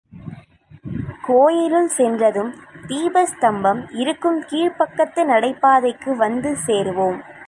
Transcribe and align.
கோயிலுள் 1.27 1.89
சென்றதும் 1.97 2.49
தீபஸ்தம்பம் 2.87 3.81
இருக்கும் 4.01 4.39
கீழ்பக்கத்து 4.49 5.23
நடைபாதைக்கு 5.25 6.13
வந்து 6.15 6.51
சேருவோம். 6.65 7.19